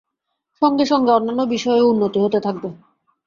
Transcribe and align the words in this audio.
সঙ্গে 0.61 0.85
সঙ্গে 0.85 1.11
অন্যান্য 1.11 1.41
বিষয়েও 1.53 1.89
উন্নতি 1.91 2.19
হতে 2.21 2.39
থাকবে। 2.39 2.69